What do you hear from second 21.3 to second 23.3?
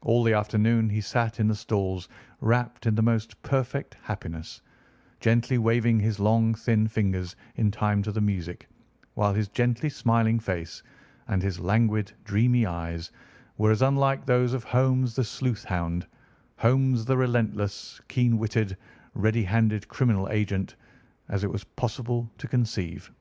it was possible to conceive.